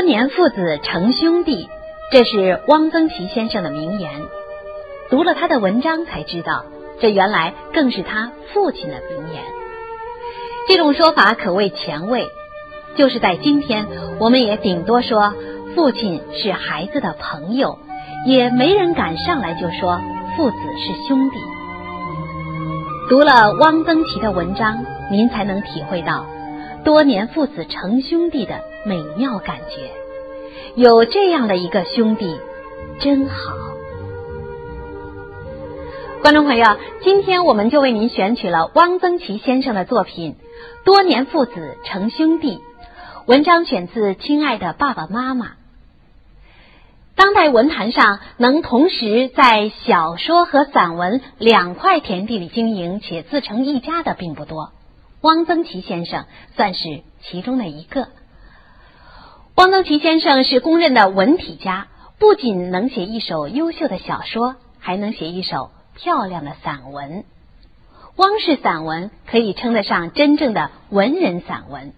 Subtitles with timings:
[0.00, 1.68] 多年父子成兄弟，
[2.10, 4.10] 这是汪曾祺先生的名言。
[5.10, 6.64] 读了他的文章才知道，
[7.02, 9.42] 这原来更是他父亲的名言。
[10.68, 12.26] 这种说法可谓前卫。
[12.96, 13.86] 就是在今天，
[14.18, 15.34] 我们也顶多说
[15.74, 17.78] 父亲是孩子的朋友，
[18.24, 20.00] 也没人敢上来就说
[20.34, 21.36] 父子是兄弟。
[23.10, 26.24] 读了汪曾祺的文章，您才能体会到
[26.84, 29.90] 多年父子成兄弟的美妙感觉。
[30.74, 32.36] 有这样的一个兄弟，
[33.00, 33.54] 真好。
[36.22, 36.66] 观众朋友，
[37.02, 40.36] 今天我们就为您选取了汪曾祺先生的作品
[40.84, 42.56] 《多年父子成兄弟》。
[43.26, 45.46] 文章选自《亲爱的爸爸妈妈》。
[47.16, 54.72] 当代文坛上能同时在小说和散文两块田地里经营且自成一家的并不多，
[55.20, 56.24] 汪曾祺先生
[56.56, 58.08] 算是其中的一个。
[59.60, 61.88] 汪曾祺先生是公认的文体家，
[62.18, 67.24] 不仅能写一首优秀的小说，还能写一首漂亮的散文。
[68.16, 71.92] 汪氏散文可以称得上真正的文人散文。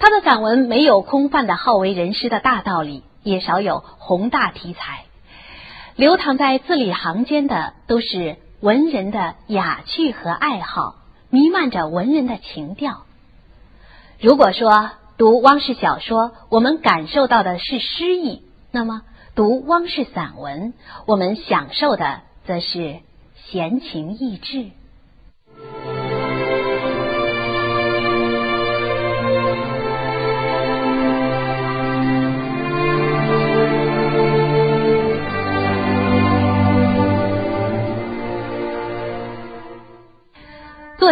[0.00, 5.04] 他的散文没有空泛的好为人师的大道理，也少有宏大题材，
[5.94, 10.96] 流淌在字里行间的都是文人的雅趣和爱好，
[11.28, 13.04] 弥漫着文人的情调。
[14.18, 18.40] 如果说读汪氏小说，我们感受到的是诗意，
[18.70, 19.02] 那么
[19.34, 20.72] 读汪氏散文，
[21.04, 23.00] 我们享受的则是
[23.34, 24.70] 闲情逸致。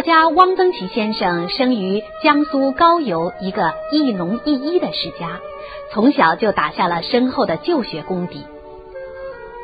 [0.08, 5.38] 家汪曾祺先生生于江苏高邮一个一农一医的世家，
[5.92, 8.46] 从小就打下了深厚的旧学功底。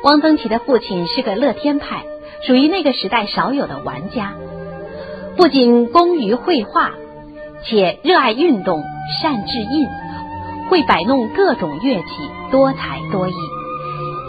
[0.03, 2.03] 汪曾祺的父亲是个乐天派，
[2.45, 4.35] 属于那个时代少有的玩家，
[5.35, 6.91] 不仅工于绘画，
[7.63, 8.83] 且热爱运动，
[9.19, 9.87] 善制印，
[10.69, 12.05] 会摆弄各种乐器，
[12.51, 13.33] 多才多艺。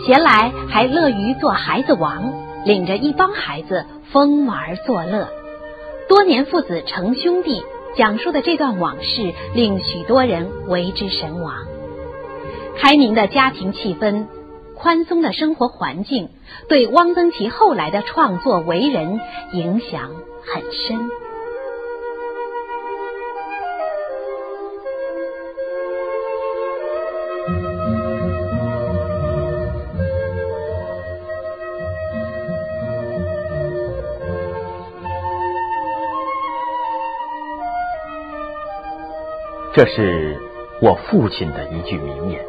[0.07, 2.33] 闲来还乐于做孩子王，
[2.65, 5.29] 领着一帮孩子疯玩作乐。
[6.09, 7.63] 多年父子成兄弟，
[7.97, 11.67] 讲述的这段往事令许多人为之神往。
[12.77, 14.27] 开明的家庭气氛，
[14.77, 16.29] 宽松的生活环境，
[16.69, 19.21] 对汪曾祺后来的创作为人
[19.53, 20.11] 影响
[20.45, 21.11] 很深。
[39.77, 40.41] 这是
[40.81, 42.43] 我父亲的一句名言。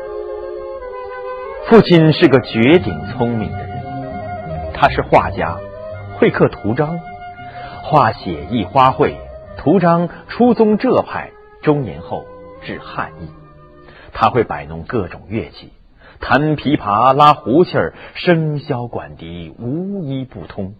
[1.66, 5.60] 父亲是个绝顶聪明的人，他是画家，
[6.16, 7.02] 会刻图章，
[7.84, 9.18] 画写意花卉，
[9.58, 12.26] 图章初宗浙派，中年后
[12.62, 13.28] 至汉意。
[14.14, 15.74] 他会摆弄各种乐器，
[16.22, 20.76] 弹琵琶、拉胡琴儿，笙箫管笛无一不通。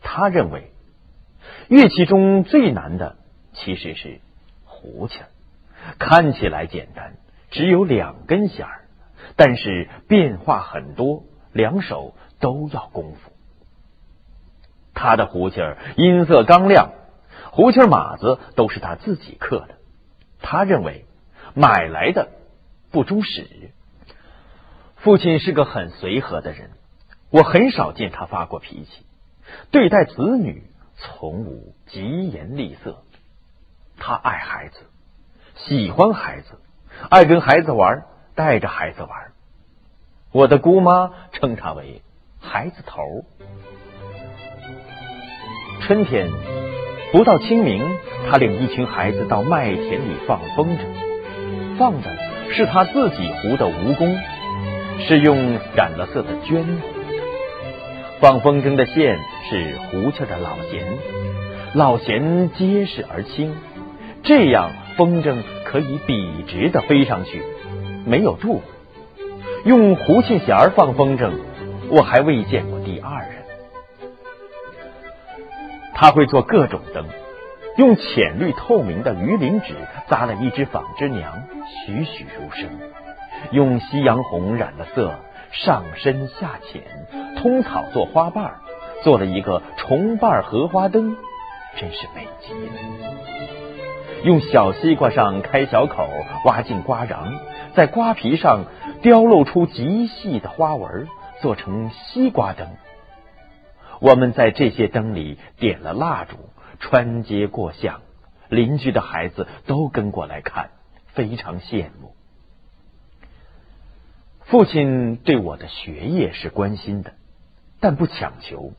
[0.00, 0.70] 他认为，
[1.66, 3.16] 乐器中最难的
[3.52, 4.20] 其实是
[4.64, 5.26] 胡琴儿。
[5.98, 7.14] 看起来简单，
[7.50, 8.84] 只有两根弦儿，
[9.36, 13.32] 但是变化很多，两手都要功夫。
[14.94, 16.92] 他的胡琴儿音色刚亮，
[17.50, 19.76] 胡琴码子都是他自己刻的。
[20.42, 21.06] 他认为
[21.54, 22.28] 买来的
[22.90, 23.70] 不中使。
[24.96, 26.70] 父亲是个很随和的人，
[27.30, 29.06] 我很少见他发过脾气，
[29.70, 30.64] 对待子女
[30.96, 33.02] 从无疾言厉色。
[33.96, 34.86] 他爱孩子。
[35.66, 36.58] 喜欢孩子，
[37.10, 38.04] 爱跟孩子玩，
[38.34, 39.10] 带着孩子玩。
[40.32, 42.02] 我的姑妈称他为
[42.40, 43.02] “孩子头”。
[45.82, 46.30] 春天
[47.12, 47.86] 不到清明，
[48.28, 52.08] 他领一群孩子到麦田里放风筝，放的
[52.52, 54.18] 是他自己糊的蜈蚣，
[55.06, 57.22] 是用染了色的绢糊的。
[58.20, 59.18] 放风筝的线
[59.50, 60.98] 是胡气的老弦，
[61.74, 63.54] 老弦结实而轻，
[64.22, 64.70] 这样。
[64.96, 67.42] 风筝可以笔直的飞上去，
[68.06, 68.60] 没有肚。
[69.64, 71.32] 用胡琴弦儿放风筝，
[71.90, 73.30] 我还未见过第二人。
[75.94, 77.04] 他会做各种灯，
[77.76, 79.74] 用浅绿透明的鱼鳞纸
[80.08, 81.42] 扎了一只纺织娘，
[81.86, 82.68] 栩栩如生；
[83.50, 85.12] 用夕阳红染了色，
[85.52, 86.82] 上深下浅，
[87.36, 88.54] 通草做花瓣，
[89.04, 91.16] 做了一个重瓣荷花灯，
[91.76, 93.69] 真是美极了。
[94.22, 96.06] 用小西瓜上开小口，
[96.44, 97.38] 挖进瓜瓤，
[97.74, 98.66] 在瓜皮上
[99.00, 101.08] 雕镂出极细的花纹，
[101.40, 102.68] 做成西瓜灯。
[104.00, 106.36] 我们在这些灯里点了蜡烛，
[106.80, 108.02] 穿街过巷，
[108.50, 110.70] 邻居的孩子都跟过来看，
[111.06, 112.14] 非常羡慕。
[114.40, 117.14] 父亲对我的学业是关心的，
[117.80, 118.72] 但不强求。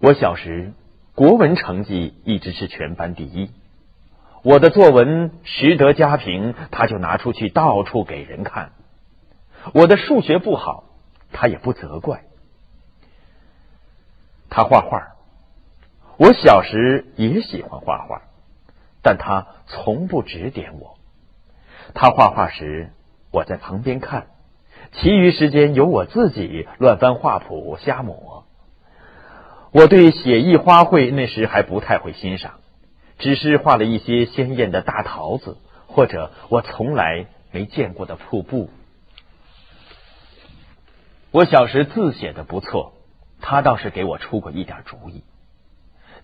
[0.00, 0.72] 我小时
[1.14, 3.50] 国文成绩一直是全班第一，
[4.42, 8.72] 我的作文实得佳评，他就拿出去到处给人看。
[9.72, 10.84] 我的数学不好，
[11.32, 12.24] 他也不责怪。
[14.50, 15.14] 他画画，
[16.16, 18.22] 我小时也喜欢画画，
[19.00, 20.98] 但他从不指点我。
[21.94, 22.90] 他画画时，
[23.30, 24.26] 我在旁边看，
[24.92, 28.44] 其余时间由我自己乱翻画谱瞎抹。
[29.70, 32.54] 我对写意花卉那时还不太会欣赏，
[33.22, 38.68] 只是画了一些鲜艳的大桃子，或者我从来没见过的瀑布。
[41.30, 42.92] 我小时字写的不错。
[43.44, 45.24] 他倒是给我出过一点主意，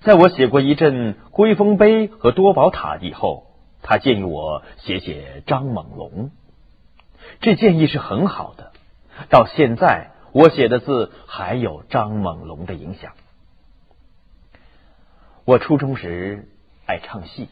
[0.02, 3.48] 在我写过一阵《龟峰碑》和《多宝塔》以后，
[3.82, 6.30] 他建议我写写张猛龙。
[7.40, 8.70] 这建议是很好的，
[9.30, 13.14] 到现在我写的字还有张猛龙的影响。
[15.44, 16.46] 我初中时
[16.88, 17.50] 爱唱戏，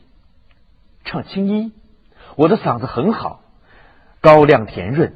[1.05, 1.73] 唱青衣，
[2.37, 3.43] 我的嗓子很好，
[4.23, 5.13] 高亮甜润。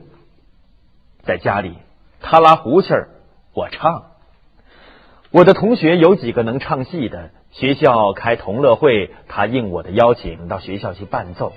[1.22, 1.78] 在家里，
[2.20, 2.94] 他拉胡琴，
[3.55, 4.11] 我唱。
[5.31, 11.55] 我的同学有几个能唱戏的，学校开同乐会，他应我的邀请到学校去伴奏。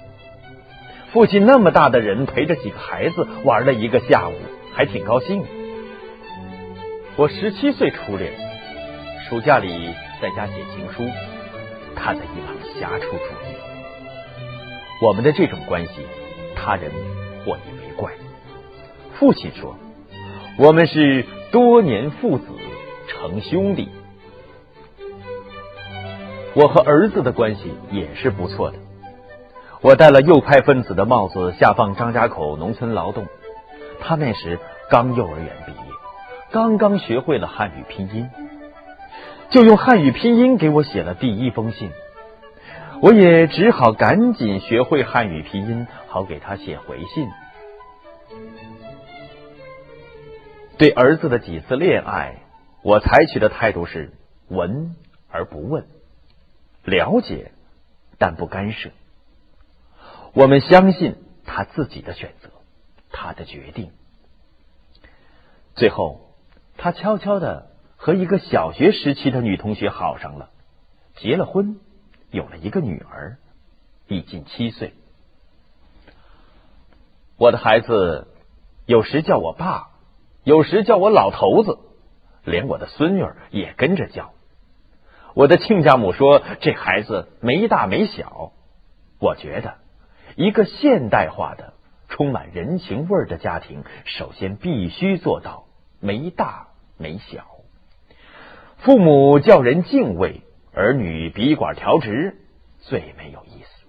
[1.12, 4.36] 父亲那么大的人陪着几个孩子玩了一个下午，
[4.74, 5.44] 还挺高兴。
[7.18, 8.32] 我十七岁初恋，
[9.28, 11.04] 暑假里在家写情书，
[11.96, 13.56] 他在一旁瞎出主意。
[15.02, 16.06] 我们的这种关系，
[16.56, 16.92] 他人
[17.46, 18.12] 或以为怪。
[19.20, 19.76] 父亲说，
[20.58, 22.46] 我们是多年父子。
[23.06, 23.90] 成兄弟，
[26.56, 28.78] 我和儿子的关系也是不错的。
[29.82, 33.28] 我戴了右派分子的帽子下放张家口农村劳动，
[34.02, 34.60] 他那时
[34.90, 35.78] 刚幼儿园毕业，
[36.52, 38.30] 刚刚学会了汉语拼音，
[39.54, 41.92] 就用汉语拼音给我写了第一封信。
[43.04, 47.30] 我也只好赶紧学会汉语拼音，好给他写回信。
[50.80, 52.40] 对儿子的几次恋爱。
[52.82, 54.12] 我采取的态度是
[54.50, 54.96] 闻
[55.30, 55.86] 而不问，
[56.84, 57.52] 了解
[58.18, 58.90] 但不干涉。
[60.34, 61.16] 我们相信
[61.46, 62.50] 他自己的选择，
[63.12, 63.92] 他的决定。
[65.76, 66.34] 最后，
[66.76, 67.68] 他悄悄的
[68.04, 70.50] 和一个小学时期的女同学好上了，
[71.16, 71.80] 结了婚，
[72.32, 73.38] 有了一个女儿，
[74.10, 74.94] 已近七岁。
[77.38, 78.28] 我的孩子
[78.86, 79.92] 有时叫我爸，
[80.44, 81.80] 有时叫我老头子。
[82.44, 84.34] 连我的孙女也跟着叫。
[85.34, 88.52] 我的亲家母说：“这孩子没大没小。”
[89.18, 89.76] 我觉得，
[90.36, 91.74] 一个现代化的、
[92.10, 95.68] 充满人情味的家庭，首先必须做到
[96.02, 96.68] 没大
[96.98, 97.53] 没小。
[98.84, 100.42] 父母叫人敬畏，
[100.74, 102.36] 儿女笔管调直，
[102.82, 103.86] 最没有意思。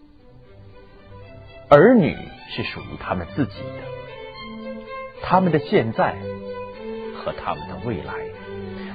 [1.68, 2.16] 儿女
[2.50, 3.82] 是属于他们自己的，
[5.22, 6.14] 他们的现在
[7.16, 8.14] 和他们的未来。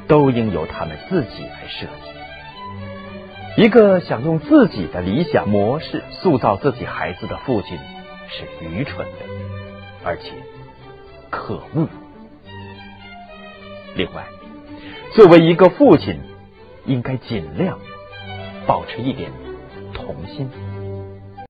[0.08, 3.62] 都应由他们自己来设计。
[3.62, 7.78] 一个想用自己的理想模式塑造自己孩子的父亲，
[8.28, 9.26] 是愚蠢的，
[10.04, 10.32] 而且
[11.30, 11.88] 可恶。
[13.96, 14.26] 另外，
[15.16, 16.20] 作为一个父亲，
[16.86, 17.78] 应该尽量
[18.68, 19.32] 保持一点
[19.94, 20.50] 童心。